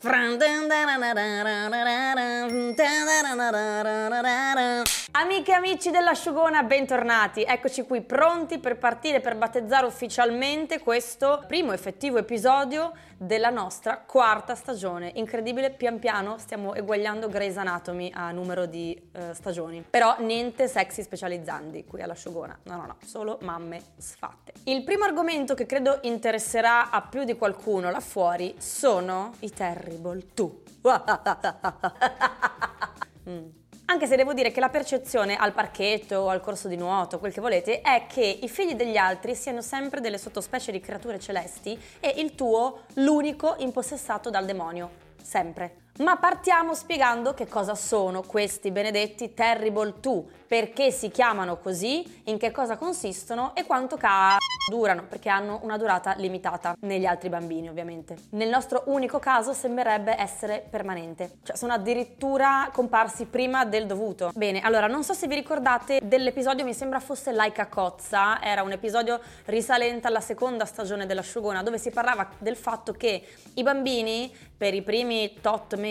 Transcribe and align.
Fran 0.00 0.38
Amiche 5.20 5.50
e 5.50 5.54
amici 5.54 5.90
dell'asciugona, 5.90 6.62
bentornati. 6.62 7.42
Eccoci 7.42 7.82
qui 7.82 8.02
pronti 8.02 8.60
per 8.60 8.78
partire 8.78 9.18
per 9.18 9.34
battezzare 9.34 9.84
ufficialmente 9.84 10.78
questo 10.78 11.42
primo 11.48 11.72
effettivo 11.72 12.18
episodio 12.18 12.92
della 13.16 13.50
nostra 13.50 13.98
quarta 13.98 14.54
stagione. 14.54 15.10
Incredibile, 15.16 15.72
pian 15.72 15.98
piano 15.98 16.38
stiamo 16.38 16.72
eguagliando 16.72 17.28
Grey's 17.28 17.56
Anatomy 17.56 18.12
a 18.14 18.30
numero 18.30 18.66
di 18.66 18.96
uh, 19.14 19.32
stagioni. 19.32 19.84
Però 19.90 20.14
niente 20.20 20.68
sexy 20.68 21.02
specializzanti 21.02 21.84
qui 21.84 22.00
all'asciugona. 22.00 22.56
No, 22.62 22.76
no, 22.76 22.86
no, 22.86 22.96
solo 23.04 23.40
mamme 23.42 23.82
sfatte. 23.96 24.52
Il 24.66 24.84
primo 24.84 25.02
argomento 25.02 25.54
che 25.54 25.66
credo 25.66 25.98
interesserà 26.02 26.90
a 26.90 27.02
più 27.02 27.24
di 27.24 27.36
qualcuno 27.36 27.90
là 27.90 27.98
fuori 27.98 28.54
sono 28.58 29.32
i 29.40 29.50
Terrible 29.50 30.24
2. 30.32 30.50
mm. 33.28 33.57
Anche 33.90 34.06
se 34.06 34.16
devo 34.16 34.34
dire 34.34 34.50
che 34.50 34.60
la 34.60 34.68
percezione 34.68 35.34
al 35.34 35.54
parchetto 35.54 36.16
o 36.16 36.28
al 36.28 36.42
corso 36.42 36.68
di 36.68 36.76
nuoto, 36.76 37.18
quel 37.18 37.32
che 37.32 37.40
volete, 37.40 37.80
è 37.80 38.04
che 38.06 38.38
i 38.42 38.46
figli 38.46 38.74
degli 38.74 38.98
altri 38.98 39.34
siano 39.34 39.62
sempre 39.62 40.02
delle 40.02 40.18
sottospecie 40.18 40.70
di 40.70 40.78
creature 40.78 41.18
celesti 41.18 41.78
e 41.98 42.12
il 42.18 42.34
tuo 42.34 42.80
l'unico 42.96 43.54
impossessato 43.56 44.28
dal 44.28 44.44
demonio. 44.44 44.90
Sempre. 45.22 45.87
Ma 45.98 46.16
partiamo 46.16 46.74
spiegando 46.74 47.34
che 47.34 47.48
cosa 47.48 47.74
sono 47.74 48.22
questi 48.22 48.70
benedetti 48.70 49.34
Terrible 49.34 49.94
2, 49.98 50.22
perché 50.46 50.92
si 50.92 51.10
chiamano 51.10 51.58
così, 51.58 52.22
in 52.26 52.38
che 52.38 52.52
cosa 52.52 52.76
consistono 52.76 53.52
e 53.56 53.66
quanto 53.66 53.96
ca 53.96 54.36
durano, 54.70 55.06
perché 55.08 55.28
hanno 55.28 55.58
una 55.64 55.76
durata 55.76 56.14
limitata 56.14 56.76
negli 56.82 57.04
altri 57.04 57.28
bambini 57.30 57.68
ovviamente. 57.68 58.16
Nel 58.30 58.48
nostro 58.48 58.84
unico 58.86 59.18
caso 59.18 59.52
sembrerebbe 59.52 60.14
essere 60.16 60.64
permanente, 60.70 61.38
cioè 61.42 61.56
sono 61.56 61.72
addirittura 61.72 62.70
comparsi 62.72 63.24
prima 63.24 63.64
del 63.64 63.86
dovuto. 63.86 64.30
Bene, 64.36 64.60
allora 64.60 64.86
non 64.86 65.02
so 65.02 65.14
se 65.14 65.26
vi 65.26 65.34
ricordate 65.34 65.98
dell'episodio, 66.00 66.64
mi 66.64 66.74
sembra 66.74 67.00
fosse 67.00 67.32
Laika 67.32 67.66
Cozza, 67.66 68.40
era 68.40 68.62
un 68.62 68.70
episodio 68.70 69.20
risalente 69.46 70.06
alla 70.06 70.20
seconda 70.20 70.64
stagione 70.64 71.06
dell'asciugona 71.06 71.64
dove 71.64 71.78
si 71.78 71.90
parlava 71.90 72.28
del 72.38 72.56
fatto 72.56 72.92
che 72.92 73.26
i 73.54 73.64
bambini 73.64 74.32
per 74.56 74.74
i 74.74 74.82
primi 74.82 75.38
tot 75.40 75.74
mesi 75.76 75.86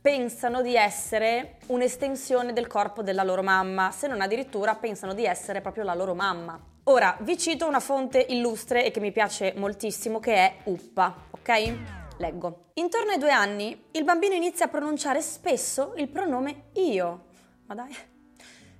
pensano 0.00 0.62
di 0.62 0.74
essere 0.76 1.58
un'estensione 1.66 2.52
del 2.52 2.66
corpo 2.66 3.02
della 3.02 3.22
loro 3.22 3.42
mamma, 3.42 3.90
se 3.90 4.06
non 4.06 4.20
addirittura 4.20 4.74
pensano 4.74 5.14
di 5.14 5.24
essere 5.24 5.60
proprio 5.60 5.84
la 5.84 5.94
loro 5.94 6.14
mamma. 6.14 6.58
Ora 6.84 7.16
vi 7.20 7.36
cito 7.36 7.66
una 7.66 7.80
fonte 7.80 8.24
illustre 8.28 8.84
e 8.84 8.90
che 8.90 9.00
mi 9.00 9.12
piace 9.12 9.52
moltissimo 9.56 10.20
che 10.20 10.34
è 10.34 10.56
Uppa, 10.64 11.14
ok? 11.30 11.76
Leggo. 12.18 12.70
Intorno 12.74 13.10
ai 13.10 13.18
due 13.18 13.30
anni 13.30 13.86
il 13.92 14.04
bambino 14.04 14.34
inizia 14.34 14.66
a 14.66 14.68
pronunciare 14.68 15.20
spesso 15.20 15.92
il 15.96 16.08
pronome 16.08 16.70
io. 16.74 17.24
Ma 17.66 17.74
dai. 17.74 17.96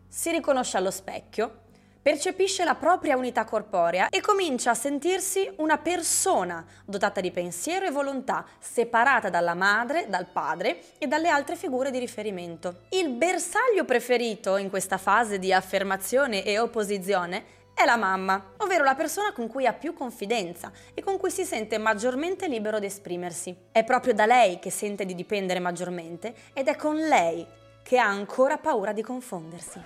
Si 0.09 0.31
riconosce 0.31 0.77
allo 0.77 0.91
specchio 0.91 1.65
percepisce 2.07 2.63
la 2.63 2.77
propria 2.77 3.17
unità 3.17 3.45
corporea 3.45 4.11
e 4.11 4.21
comincia 4.21 4.71
a 4.71 4.75
sentirsi 4.75 5.53
una 5.57 5.77
persona 5.79 6.65
dotata 6.85 7.21
di 7.21 7.33
pensiero 7.33 7.85
e 7.85 7.91
volontà, 7.91 8.47
separata 8.61 9.29
dalla 9.29 9.55
madre, 9.55 10.07
dal 10.09 10.29
padre 10.29 10.81
e 10.99 11.09
dalle 11.09 11.29
altre 11.29 11.57
figure 11.57 11.91
di 11.91 11.99
riferimento. 11.99 12.83
Il 12.91 13.09
bersaglio 13.09 13.85
preferito 13.85 14.57
in 14.57 14.71
questa 14.71 14.99
fase 14.99 15.41
di 15.41 15.53
affermazione 15.53 16.45
e 16.45 16.61
opposizione 16.61 17.45
è 17.75 17.85
la 17.85 17.97
mamma, 17.97 18.53
ovvero 18.59 18.85
la 18.85 18.95
persona 18.95 19.33
con 19.33 19.49
cui 19.49 19.67
ha 19.67 19.73
più 19.73 19.93
confidenza 19.93 20.71
e 20.95 21.03
con 21.03 21.19
cui 21.19 21.33
si 21.33 21.45
sente 21.45 21.77
maggiormente 21.77 22.47
libero 22.47 22.79
di 22.79 22.87
esprimersi. 22.87 23.53
È 23.73 23.83
proprio 23.83 24.15
da 24.15 24.27
lei 24.27 24.61
che 24.61 24.71
sente 24.71 25.05
di 25.05 25.17
dipendere 25.17 25.59
maggiormente 25.59 26.33
ed 26.53 26.69
è 26.69 26.77
con 26.77 26.95
lei 26.95 27.45
che 27.83 27.99
ha 27.99 28.07
ancora 28.07 28.59
paura 28.59 28.93
di 28.93 29.03
confondersi. 29.03 29.83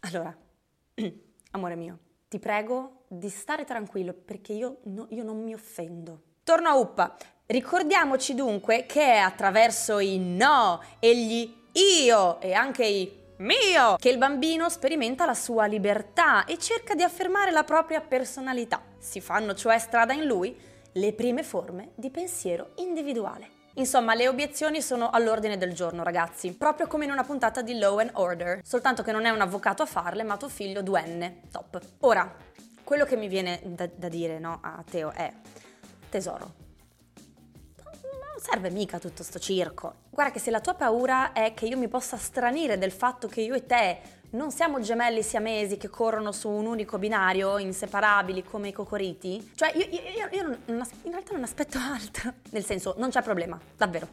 Allora, 0.00 0.36
Amore 1.52 1.74
mio, 1.74 1.98
ti 2.28 2.38
prego 2.38 3.04
di 3.08 3.28
stare 3.28 3.64
tranquillo 3.64 4.12
perché 4.12 4.52
io, 4.52 4.78
no, 4.84 5.06
io 5.10 5.24
non 5.24 5.42
mi 5.42 5.52
offendo. 5.52 6.22
Torno 6.44 6.68
a 6.68 6.76
Uppa. 6.76 7.16
Ricordiamoci 7.46 8.34
dunque 8.34 8.86
che 8.86 9.02
è 9.02 9.16
attraverso 9.16 9.98
i 9.98 10.18
no 10.18 10.80
e 11.00 11.16
gli 11.16 11.52
io 11.72 12.40
e 12.40 12.52
anche 12.52 12.84
i 12.84 13.18
mio 13.38 13.96
che 13.96 14.10
il 14.10 14.18
bambino 14.18 14.68
sperimenta 14.68 15.24
la 15.24 15.34
sua 15.34 15.66
libertà 15.66 16.44
e 16.44 16.58
cerca 16.58 16.94
di 16.94 17.02
affermare 17.02 17.50
la 17.50 17.64
propria 17.64 18.00
personalità. 18.00 18.82
Si 18.98 19.20
fanno 19.20 19.54
cioè 19.54 19.78
strada 19.78 20.12
in 20.12 20.24
lui 20.24 20.56
le 20.92 21.12
prime 21.14 21.42
forme 21.42 21.90
di 21.94 22.10
pensiero 22.10 22.70
individuale. 22.76 23.59
Insomma, 23.74 24.14
le 24.14 24.28
obiezioni 24.28 24.82
sono 24.82 25.10
all'ordine 25.10 25.56
del 25.56 25.72
giorno, 25.72 26.02
ragazzi, 26.02 26.52
proprio 26.52 26.86
come 26.86 27.04
in 27.04 27.10
una 27.10 27.24
puntata 27.24 27.62
di 27.62 27.78
Law 27.78 27.98
and 27.98 28.10
Order, 28.14 28.60
soltanto 28.64 29.02
che 29.02 29.12
non 29.12 29.24
è 29.24 29.30
un 29.30 29.40
avvocato 29.40 29.82
a 29.82 29.86
farle, 29.86 30.24
ma 30.24 30.36
tuo 30.36 30.48
figlio 30.48 30.82
duenne. 30.82 31.42
Top. 31.50 31.80
Ora, 32.00 32.34
quello 32.82 33.04
che 33.04 33.16
mi 33.16 33.28
viene 33.28 33.60
da, 33.64 33.88
da 33.94 34.08
dire 34.08 34.38
no, 34.38 34.58
a 34.60 34.82
Teo 34.88 35.12
è, 35.12 35.32
tesoro, 36.08 36.59
non 38.40 38.48
serve 38.52 38.70
mica 38.70 38.98
tutto 38.98 39.22
sto 39.22 39.38
circo. 39.38 39.94
Guarda 40.08 40.32
che 40.32 40.38
se 40.38 40.50
la 40.50 40.60
tua 40.60 40.72
paura 40.72 41.32
è 41.32 41.52
che 41.52 41.66
io 41.66 41.76
mi 41.76 41.88
possa 41.88 42.16
stranire 42.16 42.78
del 42.78 42.90
fatto 42.90 43.28
che 43.28 43.42
io 43.42 43.54
e 43.54 43.66
te 43.66 43.98
non 44.30 44.50
siamo 44.50 44.80
gemelli 44.80 45.22
siamesi 45.22 45.76
che 45.76 45.90
corrono 45.90 46.32
su 46.32 46.48
un 46.48 46.64
unico 46.64 46.98
binario, 46.98 47.58
inseparabili 47.58 48.42
come 48.42 48.68
i 48.68 48.72
cocoriti? 48.72 49.52
Cioè, 49.54 49.72
io, 49.76 49.86
io, 49.90 50.00
io, 50.00 50.28
io 50.30 50.58
non, 50.66 50.86
in 51.02 51.10
realtà 51.10 51.32
non 51.32 51.42
aspetto 51.42 51.76
altro. 51.82 52.32
Nel 52.50 52.64
senso, 52.64 52.94
non 52.96 53.10
c'è 53.10 53.22
problema, 53.22 53.60
davvero. 53.76 54.08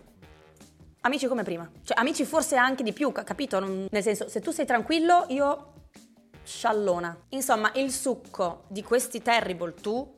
Amici 1.02 1.28
come 1.28 1.44
prima. 1.44 1.70
Cioè, 1.84 1.98
amici 1.98 2.26
forse 2.26 2.58
anche 2.58 2.84
di 2.84 2.92
più, 2.92 3.12
capito? 3.12 3.60
nel 3.60 4.04
senso, 4.04 4.28
se 4.28 4.42
tu 4.42 4.52
sei 4.52 4.66
tranquillo, 4.66 5.26
io 5.30 5.74
sciallona. 6.44 7.16
Insomma, 7.30 7.72
il 7.76 7.92
succo 7.92 8.64
di 8.68 8.84
questi 8.84 9.22
Terrible 9.22 9.74
2 9.80 10.17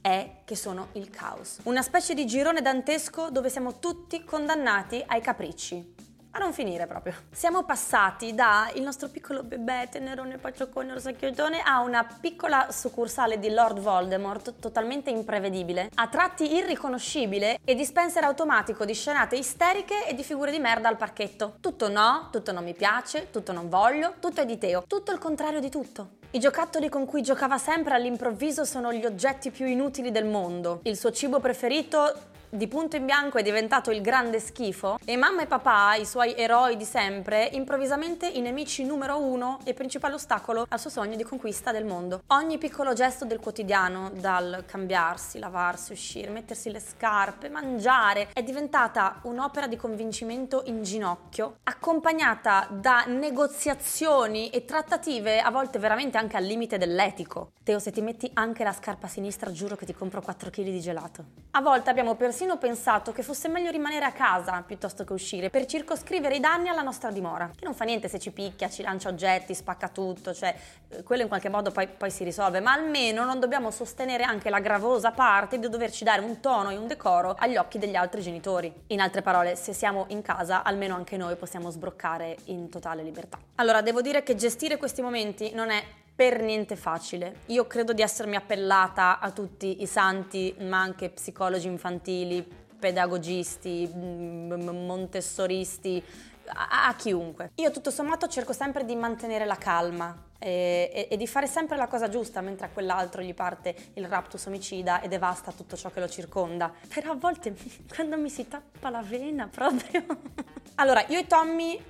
è 0.00 0.42
che 0.44 0.56
sono 0.56 0.88
il 0.92 1.10
caos. 1.10 1.58
Una 1.64 1.82
specie 1.82 2.14
di 2.14 2.26
girone 2.26 2.62
dantesco 2.62 3.30
dove 3.30 3.50
siamo 3.50 3.78
tutti 3.78 4.24
condannati 4.24 5.02
ai 5.06 5.20
capricci 5.20 6.08
a 6.32 6.38
non 6.38 6.52
finire 6.52 6.86
proprio. 6.86 7.14
Siamo 7.32 7.64
passati 7.64 8.34
da 8.34 8.70
il 8.74 8.82
nostro 8.82 9.08
piccolo 9.08 9.42
bebè 9.42 9.88
tenerone 9.90 10.38
pacioccone 10.38 10.92
rosacchiotone 10.92 11.60
a 11.60 11.80
una 11.80 12.04
piccola 12.04 12.68
succursale 12.70 13.38
di 13.38 13.50
Lord 13.50 13.80
Voldemort 13.80 14.54
totalmente 14.60 15.10
imprevedibile, 15.10 15.90
a 15.94 16.08
tratti 16.08 16.54
irriconoscibile 16.54 17.58
e 17.64 17.74
dispenser 17.74 18.24
automatico 18.24 18.84
di 18.84 18.94
scenate 18.94 19.36
isteriche 19.36 20.06
e 20.06 20.14
di 20.14 20.22
figure 20.22 20.50
di 20.50 20.58
merda 20.58 20.88
al 20.88 20.96
parchetto. 20.96 21.56
Tutto 21.60 21.88
no, 21.88 22.28
tutto 22.30 22.52
non 22.52 22.64
mi 22.64 22.74
piace, 22.74 23.30
tutto 23.30 23.52
non 23.52 23.68
voglio, 23.68 24.14
tutto 24.20 24.40
è 24.40 24.46
di 24.46 24.58
Teo, 24.58 24.84
tutto 24.86 25.12
il 25.12 25.18
contrario 25.18 25.60
di 25.60 25.68
tutto. 25.68 26.18
I 26.32 26.38
giocattoli 26.38 26.88
con 26.88 27.06
cui 27.06 27.22
giocava 27.22 27.58
sempre 27.58 27.94
all'improvviso 27.94 28.64
sono 28.64 28.92
gli 28.92 29.04
oggetti 29.04 29.50
più 29.50 29.66
inutili 29.66 30.12
del 30.12 30.26
mondo. 30.26 30.78
Il 30.84 30.96
suo 30.96 31.10
cibo 31.10 31.40
preferito 31.40 32.14
di 32.52 32.66
punto 32.66 32.96
in 32.96 33.04
bianco 33.04 33.38
è 33.38 33.42
diventato 33.42 33.92
il 33.92 34.00
grande 34.00 34.40
schifo 34.40 34.98
e 35.04 35.16
mamma 35.16 35.42
e 35.42 35.46
papà, 35.46 35.94
i 35.94 36.04
suoi 36.04 36.34
eroi 36.34 36.76
di 36.76 36.84
sempre, 36.84 37.48
improvvisamente 37.52 38.26
i 38.26 38.40
nemici 38.40 38.84
numero 38.84 39.22
uno 39.22 39.60
e 39.64 39.72
principale 39.72 40.14
ostacolo 40.14 40.66
al 40.68 40.80
suo 40.80 40.90
sogno 40.90 41.14
di 41.14 41.22
conquista 41.22 41.70
del 41.70 41.84
mondo. 41.84 42.22
Ogni 42.28 42.58
piccolo 42.58 42.92
gesto 42.92 43.24
del 43.24 43.38
quotidiano, 43.38 44.10
dal 44.14 44.64
cambiarsi, 44.66 45.38
lavarsi, 45.38 45.92
uscire, 45.92 46.30
mettersi 46.30 46.70
le 46.70 46.80
scarpe, 46.80 47.48
mangiare, 47.48 48.28
è 48.32 48.42
diventata 48.42 49.20
un'opera 49.22 49.68
di 49.68 49.76
convincimento 49.76 50.62
in 50.66 50.82
ginocchio, 50.82 51.58
accompagnata 51.62 52.66
da 52.68 53.04
negoziazioni 53.06 54.50
e 54.50 54.64
trattative 54.64 55.40
a 55.40 55.50
volte 55.52 55.78
veramente 55.78 56.18
anche 56.20 56.36
al 56.36 56.44
limite 56.44 56.78
dell'etico. 56.78 57.52
Teo, 57.64 57.78
se 57.78 57.90
ti 57.90 58.02
metti 58.02 58.30
anche 58.34 58.62
la 58.62 58.72
scarpa 58.72 59.08
sinistra, 59.08 59.50
giuro 59.50 59.74
che 59.74 59.86
ti 59.86 59.94
compro 59.94 60.20
4 60.20 60.50
kg 60.50 60.62
di 60.62 60.80
gelato. 60.80 61.24
A 61.52 61.62
volte 61.62 61.90
abbiamo 61.90 62.14
persino 62.14 62.58
pensato 62.58 63.10
che 63.10 63.22
fosse 63.22 63.48
meglio 63.48 63.70
rimanere 63.70 64.04
a 64.04 64.12
casa 64.12 64.62
piuttosto 64.62 65.02
che 65.04 65.12
uscire 65.12 65.50
per 65.50 65.64
circoscrivere 65.64 66.36
i 66.36 66.40
danni 66.40 66.68
alla 66.68 66.82
nostra 66.82 67.10
dimora. 67.10 67.50
Che 67.56 67.64
non 67.64 67.74
fa 67.74 67.84
niente 67.84 68.08
se 68.08 68.18
ci 68.18 68.30
picchia, 68.30 68.68
ci 68.68 68.82
lancia 68.82 69.08
oggetti, 69.08 69.54
spacca 69.54 69.88
tutto, 69.88 70.34
cioè 70.34 70.54
eh, 70.88 71.02
quello 71.02 71.22
in 71.22 71.28
qualche 71.28 71.48
modo 71.48 71.70
poi, 71.70 71.88
poi 71.88 72.10
si 72.10 72.22
risolve, 72.22 72.60
ma 72.60 72.72
almeno 72.72 73.24
non 73.24 73.40
dobbiamo 73.40 73.70
sostenere 73.70 74.22
anche 74.22 74.50
la 74.50 74.60
gravosa 74.60 75.10
parte 75.10 75.58
di 75.58 75.68
doverci 75.68 76.04
dare 76.04 76.20
un 76.20 76.40
tono 76.40 76.68
e 76.70 76.76
un 76.76 76.86
decoro 76.86 77.34
agli 77.38 77.56
occhi 77.56 77.78
degli 77.78 77.96
altri 77.96 78.20
genitori. 78.20 78.72
In 78.88 79.00
altre 79.00 79.22
parole, 79.22 79.56
se 79.56 79.72
siamo 79.72 80.04
in 80.08 80.20
casa, 80.20 80.62
almeno 80.62 80.94
anche 80.94 81.16
noi 81.16 81.34
possiamo 81.36 81.70
sbroccare 81.70 82.36
in 82.44 82.68
totale 82.68 83.02
libertà. 83.02 83.38
Allora, 83.56 83.80
devo 83.80 84.02
dire 84.02 84.22
che 84.22 84.34
gestire 84.34 84.76
questi 84.76 85.00
momenti 85.00 85.52
non 85.54 85.70
è 85.70 85.82
per 86.20 86.42
niente 86.42 86.76
facile. 86.76 87.36
Io 87.46 87.66
credo 87.66 87.94
di 87.94 88.02
essermi 88.02 88.36
appellata 88.36 89.20
a 89.20 89.30
tutti 89.30 89.80
i 89.80 89.86
santi, 89.86 90.54
ma 90.58 90.78
anche 90.78 91.08
psicologi 91.08 91.66
infantili, 91.66 92.46
pedagogisti, 92.78 93.90
montessoristi, 93.94 96.04
a, 96.44 96.88
a 96.88 96.94
chiunque. 96.94 97.52
Io 97.54 97.70
tutto 97.70 97.90
sommato 97.90 98.28
cerco 98.28 98.52
sempre 98.52 98.84
di 98.84 98.94
mantenere 98.96 99.46
la 99.46 99.56
calma, 99.56 100.14
e, 100.38 100.90
e, 100.92 101.08
e, 101.10 101.16
di 101.16 101.26
fare 101.26 101.46
sempre 101.46 101.78
la 101.78 101.86
cosa 101.86 102.10
giusta 102.10 102.42
mentre 102.42 102.66
a 102.66 102.68
quell'altro 102.68 103.22
gli 103.22 103.32
parte 103.32 103.74
il 103.94 104.06
raptus 104.06 104.44
omicida 104.44 105.00
e 105.00 105.08
devasta 105.08 105.52
tutto 105.52 105.74
ciò 105.74 105.88
che 105.88 106.00
lo 106.00 106.08
circonda. 106.08 106.70
Però 106.92 107.12
a 107.12 107.16
volte 107.16 107.56
quando 107.88 108.18
mi 108.18 108.28
si 108.28 108.46
tappa 108.46 108.90
la 108.90 109.00
vena 109.00 109.48
proprio. 109.48 110.04
allora, 110.76 111.02
io 111.08 111.18
e 111.18 111.26
Tommy 111.26 111.82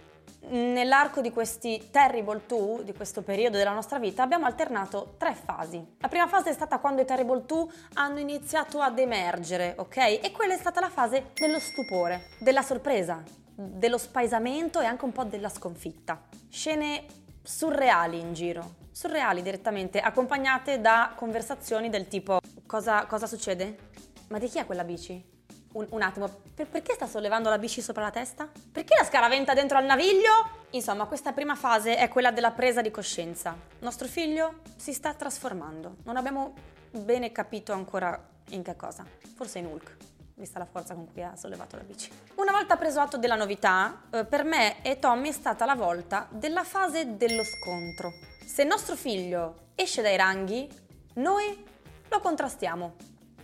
nell'arco 0.49 1.21
di 1.21 1.31
questi 1.31 1.89
Terrible 1.91 2.43
2, 2.47 2.85
di 2.85 2.93
questo 2.93 3.23
periodo 3.23 3.57
della 3.57 3.73
nostra 3.73 3.99
vita, 3.99 4.23
abbiamo 4.23 4.47
alternato 4.47 5.15
tre 5.19 5.35
fasi. 5.35 5.97
La 5.99 6.09
prima 6.09 6.27
fase 6.27 6.51
è 6.51 6.53
stata 6.53 6.79
quando 6.79 7.03
i 7.03 7.05
Terrible 7.05 7.45
2 7.47 7.67
hanno 7.95 8.19
iniziato 8.19 8.81
ad 8.81 8.99
emergere, 8.99 9.75
ok? 9.77 9.97
E 9.97 10.31
quella 10.33 10.55
è 10.55 10.59
stata 10.59 10.81
la 10.81 10.91
fase 10.91 11.31
dello 11.35 11.59
stupore, 11.59 12.29
della 12.41 12.63
sorpresa, 12.63 13.23
dello 13.55 13.99
spaesamento 13.99 14.81
e 14.81 14.87
anche 14.87 15.05
un 15.05 15.13
po' 15.13 15.25
della 15.25 15.49
sconfitta. 15.49 16.23
Scene 16.49 17.05
surreali 17.43 18.19
in 18.19 18.33
giro, 18.33 18.75
surreali 18.91 19.43
direttamente, 19.43 20.01
accompagnate 20.01 20.81
da 20.81 21.13
conversazioni 21.15 21.89
del 21.89 22.09
tipo 22.09 22.39
cosa, 22.67 23.07
cosa 23.07 23.27
succede? 23.27 23.89
Ma 24.29 24.39
di 24.39 24.49
chi 24.49 24.59
è 24.59 24.67
quella 24.67 24.85
bici? 24.85 25.39
Un, 25.73 25.87
un 25.91 26.03
attimo, 26.03 26.29
per, 26.55 26.67
perché 26.67 26.95
sta 26.95 27.07
sollevando 27.07 27.49
la 27.49 27.59
bici 27.59 27.81
sopra 27.81 28.03
la 28.03 28.11
testa? 28.11 28.49
Perché 28.73 28.97
la 28.99 29.05
scaraventa 29.05 29.55
dentro 29.55 29.79
al 29.79 29.85
naviglio? 29.85 30.59
Insomma, 30.71 31.05
questa 31.07 31.33
prima 31.33 31.55
fase 31.55 31.97
è 31.97 32.09
quella 32.09 32.33
della 32.33 32.51
presa 32.51 32.81
di 32.81 32.91
coscienza. 32.91 33.57
Nostro 33.79 34.09
figlio 34.09 34.63
si 34.77 34.93
sta 34.93 35.15
trasformando. 35.15 35.97
Non 36.05 36.17
abbiamo 36.17 36.55
bene 36.91 37.31
capito 37.31 37.73
ancora 37.73 38.21
in 38.49 38.65
che 38.65 38.75
cosa. 38.75 39.05
Forse 39.37 39.61
in 39.61 39.67
Hulk, 39.67 39.97
vista 40.35 40.59
la 40.59 40.67
forza 40.67 40.95
con 40.95 41.07
cui 41.13 41.23
ha 41.23 41.37
sollevato 41.37 41.77
la 41.77 41.83
bici. 41.83 42.11
Una 42.35 42.51
volta 42.51 42.77
preso 42.77 42.99
atto 42.99 43.17
della 43.17 43.37
novità, 43.37 44.03
eh, 44.11 44.25
per 44.25 44.43
me 44.43 44.83
e 44.83 44.99
Tommy 44.99 45.29
è 45.29 45.33
stata 45.33 45.65
la 45.65 45.77
volta 45.77 46.27
della 46.31 46.65
fase 46.65 47.17
dello 47.17 47.45
scontro. 47.45 48.13
Se 48.45 48.65
nostro 48.65 48.97
figlio 48.97 49.69
esce 49.77 50.03
dai 50.03 50.17
ranghi, 50.17 50.69
noi 51.15 51.65
lo 52.09 52.21
contrastiamo 52.21 52.97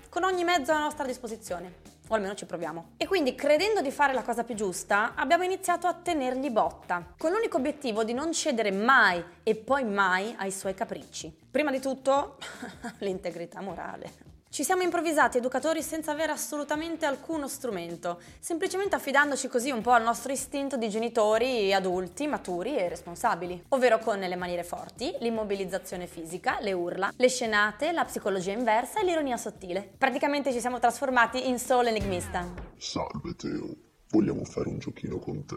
con 0.09 0.25
ogni 0.25 0.43
mezzo 0.43 0.73
a 0.73 0.81
nostra 0.81 1.05
disposizione 1.05 1.95
o 2.09 2.15
almeno 2.15 2.35
ci 2.35 2.47
proviamo. 2.47 2.93
E 2.97 3.07
quindi, 3.07 3.35
credendo 3.35 3.81
di 3.81 3.91
fare 3.91 4.13
la 4.13 4.23
cosa 4.23 4.45
più 4.45 4.55
giusta, 4.55 5.15
abbiamo 5.15 5.45
iniziato 5.45 5.87
a 5.87 5.95
tenergli 5.95 6.51
botta, 6.51 7.15
con 7.19 7.33
l'unico 7.33 7.57
obiettivo 7.57 8.05
di 8.05 8.13
non 8.13 8.33
cedere 8.33 8.71
mai 8.71 9.23
e 9.43 9.55
poi 9.55 9.85
mai 9.85 10.35
ai 10.39 10.51
suoi 10.51 10.75
capricci. 10.75 11.35
Prima 11.51 11.71
di 11.71 11.81
tutto, 11.81 12.37
l'integrità 12.99 13.61
morale. 13.61 14.26
Ci 14.57 14.65
siamo 14.65 14.81
improvvisati 14.81 15.37
educatori 15.37 15.83
senza 15.83 16.13
avere 16.13 16.33
assolutamente 16.33 17.05
alcuno 17.05 17.47
strumento, 17.47 18.23
semplicemente 18.41 18.95
affidandoci 18.95 19.49
così 19.49 19.71
un 19.71 19.83
po' 19.83 19.91
al 19.91 20.03
nostro 20.03 20.33
istinto 20.33 20.79
di 20.79 20.89
genitori 20.89 21.75
adulti, 21.75 22.27
maturi 22.27 22.75
e 22.75 22.89
responsabili, 22.89 23.65
ovvero 23.69 23.99
con 23.99 24.19
le 24.19 24.35
maniere 24.35 24.65
forti, 24.65 25.15
l'immobilizzazione 25.21 26.07
fisica, 26.07 26.57
le 26.63 26.73
urla, 26.73 27.13
le 27.15 27.29
scenate, 27.29 27.93
la 27.93 28.07
psicologia 28.07 28.53
inversa 28.53 29.01
e 29.01 29.05
l'ironia 29.05 29.37
sottile. 29.37 29.93
Praticamente 29.99 30.51
ci 30.55 30.61
siamo 30.61 30.79
trasformati 30.79 31.51
in 31.51 31.59
solo 31.59 31.89
enigmista. 31.89 32.49
Salve 32.79 33.35
Teo, 33.37 33.77
vogliamo 34.09 34.43
fare 34.45 34.71
un 34.71 34.79
giochino 34.79 35.19
con 35.19 35.45
te. 35.45 35.57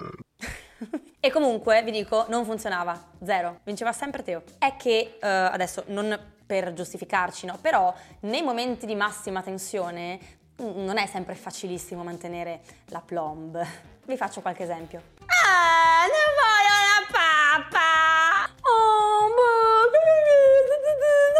e 1.21 1.31
comunque, 1.31 1.83
vi 1.83 1.91
dico, 1.91 2.25
non 2.27 2.43
funzionava. 2.43 3.11
Zero. 3.23 3.61
Vinceva 3.63 3.93
sempre 3.93 4.23
Teo. 4.23 4.43
È 4.57 4.75
che, 4.75 5.13
uh, 5.13 5.19
adesso, 5.21 5.85
non 5.87 6.37
per 6.49 6.73
giustificarci, 6.73 7.45
no, 7.45 7.59
però 7.61 7.93
nei 8.21 8.41
momenti 8.41 8.87
di 8.87 8.95
massima 8.95 9.43
tensione 9.43 10.19
mm, 10.59 10.83
non 10.83 10.97
è 10.97 11.05
sempre 11.05 11.35
facilissimo 11.35 12.01
mantenere 12.01 12.61
la 12.85 13.01
plomb. 13.01 13.63
Vi 14.07 14.17
faccio 14.17 14.41
qualche 14.41 14.63
esempio. 14.63 14.99
Ah, 15.45 16.07
ne 16.07 16.25
voglio 16.39 16.75
la 16.89 17.05
pappa! 17.11 18.49
Oh, 18.63 19.27
non 19.27 19.31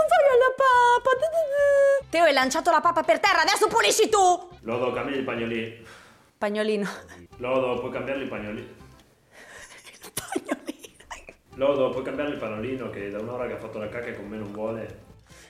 voglio 0.05 0.37
la 0.37 0.53
pappa! 0.55 1.09
Teo, 2.11 2.25
hai 2.25 2.33
lanciato 2.33 2.69
la 2.69 2.79
pappa 2.79 3.01
per 3.01 3.19
terra, 3.19 3.41
adesso 3.41 3.65
pulisci 3.65 4.09
tu! 4.09 4.57
Lodo, 4.59 4.93
cambi 4.93 5.13
il 5.13 5.23
pagnolino. 5.23 5.87
Pagnolino. 6.37 6.87
Lodo, 7.37 7.79
puoi 7.79 7.91
cambiare 7.91 8.21
il 8.21 8.27
pagnolino? 8.27 8.67
Lodo, 11.59 11.89
puoi 11.89 12.05
cambiare 12.05 12.29
il 12.29 12.37
pannolino 12.37 12.89
che 12.89 13.09
da 13.09 13.19
un'ora 13.19 13.45
che 13.45 13.51
ha 13.51 13.57
fatto 13.57 13.79
la 13.79 13.89
cacca 13.89 14.05
e 14.05 14.15
con 14.15 14.25
me 14.27 14.37
non 14.37 14.49
vuole. 14.53 15.07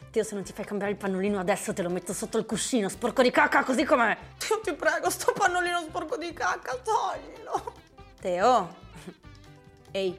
Dio, 0.10 0.24
se 0.24 0.34
non 0.34 0.44
ti 0.44 0.54
fai 0.54 0.66
cambiare 0.66 0.92
il 0.92 0.98
pannolino 0.98 1.38
adesso 1.40 1.72
te 1.72 1.84
lo 1.84 1.90
metto 1.92 2.14
sotto 2.14 2.40
il 2.40 2.48
cuscino, 2.48 2.90
sporco 2.90 3.22
di 3.22 3.30
cacca, 3.30 3.64
così 3.64 3.84
com'è. 3.84 4.18
Dio, 4.40 4.60
ti 4.60 4.74
prego, 4.74 5.12
sto 5.12 5.34
pannolino 5.34 5.82
sporco 5.82 6.18
di 6.18 6.34
cacca, 6.34 6.76
toglilo. 6.78 7.74
Teo. 8.20 8.76
Ehi, 9.94 10.18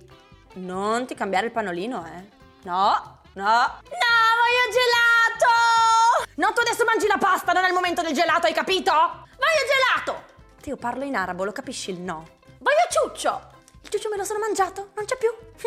non 0.54 1.06
ti 1.06 1.16
cambiare 1.16 1.46
il 1.46 1.52
pannolino, 1.52 2.06
eh. 2.06 2.22
No, 2.62 3.18
no. 3.32 3.42
No, 3.42 4.12
voglio 4.38 4.66
gelato! 4.70 6.30
No, 6.36 6.52
tu 6.52 6.60
adesso 6.60 6.84
mangi 6.84 7.08
la 7.08 7.18
pasta, 7.18 7.50
non 7.50 7.64
è 7.64 7.66
il 7.66 7.74
momento 7.74 8.00
del 8.02 8.12
gelato, 8.12 8.46
hai 8.46 8.54
capito? 8.54 8.92
Voglio 8.92 10.04
gelato! 10.04 10.22
Teo, 10.60 10.76
parlo 10.76 11.02
in 11.02 11.16
arabo, 11.16 11.42
lo 11.42 11.50
capisci 11.50 11.90
il 11.90 12.00
no? 12.00 12.38
Voglio 12.58 12.86
ciuccio! 12.88 13.58
Ciuccio 13.90 14.08
me 14.08 14.18
lo 14.18 14.22
sono 14.22 14.38
mangiato, 14.38 14.90
non 14.94 15.04
c'è 15.04 15.16
più. 15.16 15.28
No, 15.30 15.36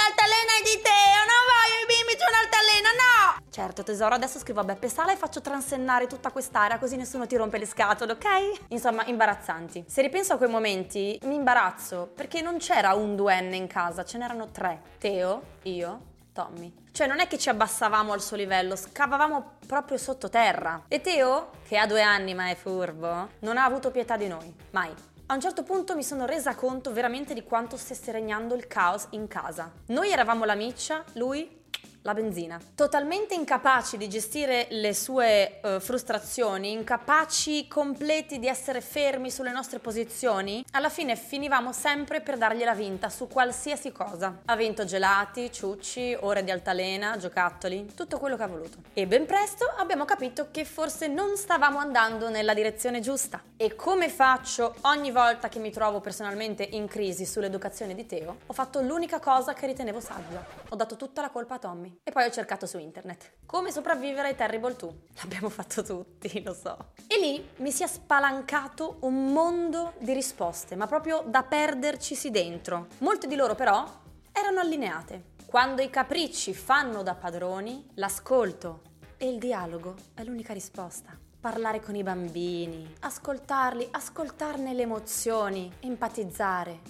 l'altalena 0.00 0.56
è 0.58 0.62
di 0.64 0.80
Teo, 0.80 1.20
non 1.28 1.44
voglio 1.44 1.76
i 1.82 1.86
bimbi, 1.86 2.16
c'è 2.16 2.24
un'altalena, 2.26 2.88
no! 2.88 3.44
Certo 3.50 3.82
tesoro, 3.82 4.14
adesso 4.14 4.38
scrivo 4.38 4.60
a 4.60 4.64
Beppe 4.64 4.88
Sala 4.88 5.12
e 5.12 5.16
faccio 5.16 5.42
transennare 5.42 6.06
tutta 6.06 6.30
quest'area 6.30 6.78
così 6.78 6.96
nessuno 6.96 7.26
ti 7.26 7.36
rompe 7.36 7.58
le 7.58 7.66
scatole, 7.66 8.12
ok? 8.12 8.68
Insomma, 8.68 9.04
imbarazzanti. 9.04 9.84
Se 9.86 10.00
ripenso 10.00 10.32
a 10.32 10.36
quei 10.38 10.48
momenti, 10.48 11.18
mi 11.24 11.34
imbarazzo 11.34 12.10
perché 12.14 12.40
non 12.40 12.56
c'era 12.56 12.94
un 12.94 13.14
duenne 13.14 13.56
in 13.56 13.66
casa, 13.66 14.06
ce 14.06 14.16
n'erano 14.16 14.50
tre. 14.50 14.80
Teo, 14.96 15.42
io, 15.64 16.00
Tommy. 16.32 16.74
Cioè 16.92 17.06
non 17.06 17.20
è 17.20 17.26
che 17.26 17.36
ci 17.36 17.50
abbassavamo 17.50 18.14
al 18.14 18.22
suo 18.22 18.38
livello, 18.38 18.74
scavavamo 18.74 19.58
proprio 19.66 19.98
sottoterra. 19.98 20.84
E 20.88 21.02
Teo, 21.02 21.50
che 21.68 21.76
ha 21.76 21.86
due 21.86 22.00
anni 22.00 22.32
ma 22.32 22.48
è 22.48 22.54
furbo, 22.54 23.28
non 23.40 23.58
ha 23.58 23.64
avuto 23.64 23.90
pietà 23.90 24.16
di 24.16 24.28
noi, 24.28 24.50
mai. 24.70 25.12
A 25.26 25.32
un 25.32 25.40
certo 25.40 25.62
punto 25.62 25.96
mi 25.96 26.04
sono 26.04 26.26
resa 26.26 26.54
conto 26.54 26.92
veramente 26.92 27.32
di 27.32 27.42
quanto 27.42 27.78
stesse 27.78 28.12
regnando 28.12 28.54
il 28.54 28.66
caos 28.66 29.06
in 29.10 29.26
casa. 29.26 29.72
Noi 29.86 30.10
eravamo 30.10 30.44
la 30.44 30.54
miccia, 30.54 31.02
lui 31.14 31.63
la 32.04 32.12
benzina. 32.12 32.60
Totalmente 32.74 33.34
incapaci 33.34 33.96
di 33.96 34.08
gestire 34.08 34.66
le 34.70 34.92
sue 34.94 35.60
uh, 35.62 35.80
frustrazioni, 35.80 36.70
incapaci 36.72 37.66
completi 37.66 38.38
di 38.38 38.46
essere 38.46 38.82
fermi 38.82 39.30
sulle 39.30 39.52
nostre 39.52 39.78
posizioni, 39.78 40.62
alla 40.72 40.90
fine 40.90 41.16
finivamo 41.16 41.72
sempre 41.72 42.20
per 42.20 42.36
dargliela 42.36 42.74
vinta 42.74 43.08
su 43.08 43.26
qualsiasi 43.26 43.90
cosa. 43.90 44.40
Ha 44.44 44.56
vinto 44.56 44.84
gelati, 44.84 45.50
ciucci, 45.50 46.14
ore 46.20 46.44
di 46.44 46.50
altalena, 46.50 47.16
giocattoli, 47.16 47.92
tutto 47.94 48.18
quello 48.18 48.36
che 48.36 48.42
ha 48.42 48.48
voluto. 48.48 48.78
E 48.92 49.06
ben 49.06 49.24
presto 49.24 49.64
abbiamo 49.78 50.04
capito 50.04 50.48
che 50.50 50.66
forse 50.66 51.06
non 51.08 51.36
stavamo 51.36 51.78
andando 51.78 52.28
nella 52.28 52.52
direzione 52.52 53.00
giusta. 53.00 53.42
E 53.56 53.74
come 53.76 54.10
faccio 54.10 54.74
ogni 54.82 55.10
volta 55.10 55.48
che 55.48 55.58
mi 55.58 55.70
trovo 55.70 56.00
personalmente 56.00 56.62
in 56.62 56.86
crisi 56.86 57.24
sull'educazione 57.24 57.94
di 57.94 58.04
Teo, 58.04 58.40
ho 58.44 58.52
fatto 58.52 58.82
l'unica 58.82 59.20
cosa 59.20 59.54
che 59.54 59.66
ritenevo 59.66 60.00
saggia. 60.00 60.44
Ho 60.68 60.76
dato 60.76 60.96
tutta 60.96 61.22
la 61.22 61.30
colpa 61.30 61.54
a 61.54 61.58
Tommy. 61.58 61.93
E 62.02 62.10
poi 62.10 62.24
ho 62.24 62.30
cercato 62.30 62.66
su 62.66 62.78
internet. 62.78 63.32
Come 63.46 63.70
sopravvivere 63.70 64.28
ai 64.28 64.36
Terrible 64.36 64.74
2. 64.74 64.94
L'abbiamo 65.22 65.48
fatto 65.48 65.82
tutti, 65.82 66.42
lo 66.42 66.54
so. 66.54 66.92
E 67.06 67.18
lì 67.18 67.48
mi 67.56 67.70
si 67.70 67.82
è 67.82 67.86
spalancato 67.86 68.98
un 69.00 69.32
mondo 69.32 69.94
di 69.98 70.12
risposte, 70.12 70.76
ma 70.76 70.86
proprio 70.86 71.22
da 71.26 71.42
perdercisi 71.42 72.30
dentro. 72.30 72.88
Molte 72.98 73.26
di 73.26 73.36
loro 73.36 73.54
però 73.54 73.84
erano 74.32 74.60
allineate. 74.60 75.32
Quando 75.46 75.82
i 75.82 75.90
capricci 75.90 76.52
fanno 76.54 77.02
da 77.02 77.14
padroni, 77.14 77.90
l'ascolto 77.94 78.80
e 79.16 79.28
il 79.28 79.38
dialogo 79.38 79.94
è 80.14 80.24
l'unica 80.24 80.52
risposta 80.52 81.16
parlare 81.44 81.78
con 81.78 81.94
i 81.94 82.02
bambini, 82.02 82.90
ascoltarli, 83.00 83.88
ascoltarne 83.90 84.72
le 84.72 84.80
emozioni, 84.80 85.70
empatizzare, 85.80 86.80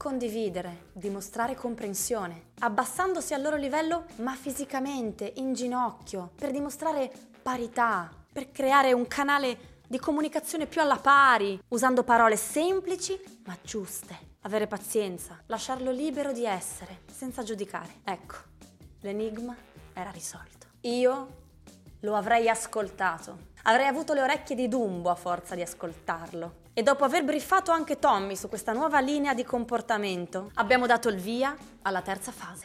condividere, 0.00 0.86
dimostrare 0.94 1.54
comprensione, 1.54 2.52
abbassandosi 2.60 3.34
al 3.34 3.42
loro 3.42 3.56
livello 3.56 4.06
ma 4.16 4.34
fisicamente, 4.34 5.30
in 5.36 5.52
ginocchio, 5.52 6.30
per 6.36 6.52
dimostrare 6.52 7.12
parità, 7.42 8.10
per 8.32 8.50
creare 8.50 8.94
un 8.94 9.06
canale 9.06 9.78
di 9.86 9.98
comunicazione 9.98 10.64
più 10.64 10.80
alla 10.80 10.96
pari, 10.96 11.60
usando 11.68 12.02
parole 12.02 12.36
semplici 12.36 13.20
ma 13.44 13.54
giuste. 13.62 14.28
Avere 14.40 14.66
pazienza, 14.66 15.38
lasciarlo 15.44 15.90
libero 15.90 16.32
di 16.32 16.46
essere, 16.46 17.02
senza 17.12 17.42
giudicare. 17.42 17.96
Ecco, 18.04 18.36
l'enigma 19.00 19.54
era 19.92 20.10
risolto. 20.10 20.66
Io 20.80 21.28
lo 22.00 22.16
avrei 22.16 22.48
ascoltato. 22.48 23.48
Avrei 23.64 23.86
avuto 23.86 24.14
le 24.14 24.22
orecchie 24.22 24.56
di 24.56 24.66
Dumbo 24.66 25.10
a 25.10 25.14
forza 25.14 25.54
di 25.54 25.60
ascoltarlo. 25.60 26.68
E 26.80 26.82
dopo 26.82 27.04
aver 27.04 27.24
briefato 27.24 27.72
anche 27.72 27.98
Tommy 27.98 28.34
su 28.34 28.48
questa 28.48 28.72
nuova 28.72 29.00
linea 29.00 29.34
di 29.34 29.44
comportamento, 29.44 30.50
abbiamo 30.54 30.86
dato 30.86 31.10
il 31.10 31.18
via 31.18 31.54
alla 31.82 32.00
terza 32.00 32.32
fase, 32.32 32.64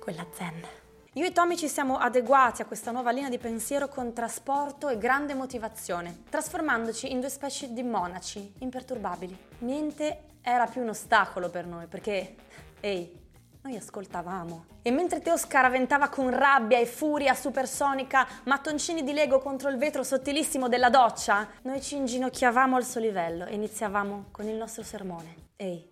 quella 0.00 0.26
zen. 0.32 0.66
Io 1.12 1.24
e 1.24 1.30
Tommy 1.30 1.56
ci 1.56 1.68
siamo 1.68 1.98
adeguati 1.98 2.60
a 2.60 2.64
questa 2.64 2.90
nuova 2.90 3.12
linea 3.12 3.28
di 3.28 3.38
pensiero 3.38 3.86
con 3.86 4.12
trasporto 4.12 4.88
e 4.88 4.98
grande 4.98 5.34
motivazione, 5.34 6.24
trasformandoci 6.28 7.08
in 7.08 7.20
due 7.20 7.28
specie 7.28 7.72
di 7.72 7.84
monaci 7.84 8.52
imperturbabili. 8.58 9.38
Niente 9.58 10.22
era 10.42 10.66
più 10.66 10.82
un 10.82 10.88
ostacolo 10.88 11.50
per 11.50 11.66
noi, 11.66 11.86
perché, 11.86 12.34
ehi, 12.80 13.16
noi 13.62 13.76
ascoltavamo. 13.76 14.66
E 14.82 14.90
mentre 14.90 15.20
Teo 15.20 15.36
scaraventava 15.36 16.08
con 16.08 16.30
rabbia 16.30 16.78
e 16.78 16.86
furia 16.86 17.34
supersonica 17.34 18.26
mattoncini 18.44 19.04
di 19.04 19.12
Lego 19.12 19.38
contro 19.38 19.68
il 19.68 19.76
vetro 19.76 20.02
sottilissimo 20.02 20.68
della 20.68 20.90
doccia, 20.90 21.48
noi 21.62 21.80
ci 21.80 21.96
inginocchiavamo 21.96 22.76
al 22.76 22.84
suo 22.84 23.00
livello 23.00 23.46
e 23.46 23.54
iniziavamo 23.54 24.26
con 24.32 24.48
il 24.48 24.56
nostro 24.56 24.82
sermone. 24.82 25.50
Ehi, 25.56 25.88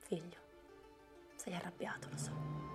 figlio, 0.00 0.38
sei 1.36 1.54
arrabbiato, 1.54 2.08
lo 2.10 2.18
so. 2.18 2.30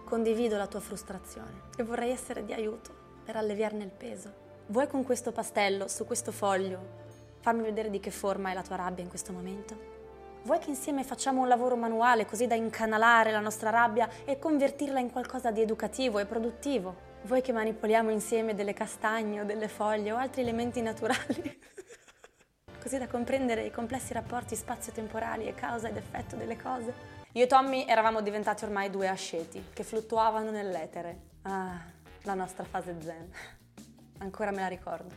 Condivido 0.05 0.55
la 0.55 0.67
tua 0.67 0.79
frustrazione 0.79 1.63
e 1.75 1.83
vorrei 1.83 2.11
essere 2.11 2.45
di 2.45 2.53
aiuto 2.53 3.19
per 3.25 3.35
alleviarne 3.35 3.83
il 3.83 3.91
peso. 3.91 4.45
Vuoi 4.67 4.87
con 4.87 5.03
questo 5.03 5.33
pastello, 5.33 5.89
su 5.89 6.05
questo 6.05 6.31
foglio, 6.31 7.05
farmi 7.41 7.63
vedere 7.63 7.89
di 7.89 7.99
che 7.99 8.11
forma 8.11 8.51
è 8.51 8.53
la 8.53 8.63
tua 8.63 8.77
rabbia 8.77 9.03
in 9.03 9.09
questo 9.09 9.33
momento? 9.33 9.96
Vuoi 10.43 10.59
che 10.59 10.69
insieme 10.69 11.03
facciamo 11.03 11.41
un 11.41 11.47
lavoro 11.47 11.75
manuale 11.75 12.25
così 12.25 12.47
da 12.47 12.55
incanalare 12.55 13.31
la 13.31 13.39
nostra 13.39 13.69
rabbia 13.69 14.09
e 14.25 14.39
convertirla 14.39 14.99
in 14.99 15.11
qualcosa 15.11 15.51
di 15.51 15.61
educativo 15.61 16.19
e 16.19 16.25
produttivo? 16.25 17.05
Vuoi 17.23 17.41
che 17.41 17.51
manipoliamo 17.51 18.09
insieme 18.11 18.55
delle 18.55 18.73
castagne 18.73 19.41
o 19.41 19.43
delle 19.43 19.67
foglie 19.67 20.13
o 20.13 20.17
altri 20.17 20.41
elementi 20.41 20.81
naturali? 20.81 21.59
così 22.87 22.97
da 22.97 23.07
comprendere 23.07 23.65
i 23.65 23.71
complessi 23.71 24.13
rapporti 24.13 24.55
spazio-temporali 24.55 25.45
e 25.45 25.53
causa 25.53 25.89
ed 25.89 25.97
effetto 25.97 26.37
delle 26.37 26.55
cose? 26.55 26.93
Io 27.33 27.43
e 27.43 27.47
Tommy 27.47 27.85
eravamo 27.85 28.21
diventati 28.21 28.63
ormai 28.63 28.89
due 28.89 29.09
asceti 29.09 29.61
che 29.73 29.83
fluttuavano 29.83 30.51
nell'etere. 30.51 31.19
Ah, 31.41 31.81
la 32.23 32.33
nostra 32.33 32.63
fase 32.63 32.95
zen. 33.01 33.29
Ancora 34.19 34.51
me 34.51 34.61
la 34.61 34.67
ricordo. 34.67 35.13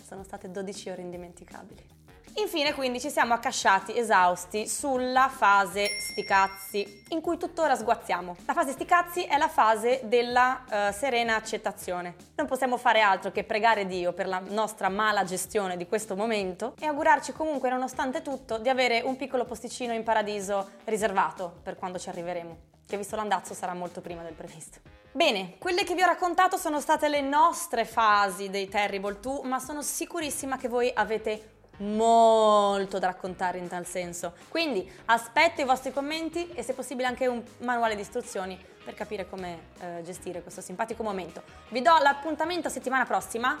Sono 0.00 0.22
state 0.22 0.52
12 0.52 0.90
ore 0.90 1.02
indimenticabili. 1.02 1.97
Infine 2.36 2.74
quindi 2.74 3.00
ci 3.00 3.10
siamo 3.10 3.34
accasciati 3.34 3.96
esausti 3.96 4.68
sulla 4.68 5.28
fase 5.28 5.98
sticazzi, 6.00 7.04
in 7.08 7.20
cui 7.20 7.36
tuttora 7.36 7.74
sguazziamo. 7.74 8.36
La 8.46 8.52
fase 8.52 8.72
sticazzi 8.72 9.24
è 9.24 9.36
la 9.36 9.48
fase 9.48 10.00
della 10.04 10.64
uh, 10.64 10.92
serena 10.92 11.36
accettazione. 11.36 12.14
Non 12.36 12.46
possiamo 12.46 12.76
fare 12.76 13.00
altro 13.00 13.32
che 13.32 13.44
pregare 13.44 13.86
Dio 13.86 14.12
per 14.12 14.28
la 14.28 14.40
nostra 14.48 14.88
mala 14.88 15.24
gestione 15.24 15.76
di 15.76 15.86
questo 15.86 16.16
momento 16.16 16.74
e 16.78 16.86
augurarci 16.86 17.32
comunque, 17.32 17.70
nonostante 17.70 18.22
tutto, 18.22 18.58
di 18.58 18.68
avere 18.68 19.00
un 19.00 19.16
piccolo 19.16 19.44
posticino 19.44 19.92
in 19.92 20.04
paradiso 20.04 20.70
riservato 20.84 21.60
per 21.62 21.76
quando 21.76 21.98
ci 21.98 22.08
arriveremo, 22.08 22.56
che 22.86 22.96
visto 22.96 23.16
l'andazzo 23.16 23.54
sarà 23.54 23.74
molto 23.74 24.00
prima 24.00 24.22
del 24.22 24.34
previsto. 24.34 24.78
Bene, 25.10 25.56
quelle 25.58 25.84
che 25.84 25.94
vi 25.94 26.02
ho 26.02 26.06
raccontato 26.06 26.56
sono 26.56 26.80
state 26.80 27.08
le 27.08 27.22
nostre 27.22 27.84
fasi 27.84 28.50
dei 28.50 28.68
Terrible 28.68 29.18
2, 29.18 29.40
ma 29.44 29.58
sono 29.58 29.82
sicurissima 29.82 30.58
che 30.58 30.68
voi 30.68 30.92
avete 30.94 31.56
molto 31.78 32.98
da 32.98 33.06
raccontare 33.06 33.58
in 33.58 33.68
tal 33.68 33.86
senso. 33.86 34.34
Quindi 34.48 34.90
aspetto 35.06 35.60
i 35.60 35.64
vostri 35.64 35.92
commenti 35.92 36.50
e 36.50 36.62
se 36.62 36.72
possibile 36.74 37.06
anche 37.06 37.26
un 37.26 37.42
manuale 37.58 37.94
di 37.94 38.00
istruzioni 38.00 38.58
per 38.84 38.94
capire 38.94 39.28
come 39.28 39.68
eh, 39.80 40.02
gestire 40.02 40.42
questo 40.42 40.60
simpatico 40.60 41.02
momento. 41.02 41.42
Vi 41.68 41.82
do 41.82 41.96
l'appuntamento 41.98 42.68
settimana 42.68 43.04
prossima. 43.04 43.56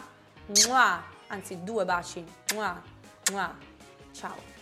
Mua! 0.66 1.02
Anzi, 1.28 1.62
due 1.62 1.84
baci. 1.84 2.24
Mua! 2.54 2.80
Mua! 3.30 3.54
Ciao! 4.12 4.57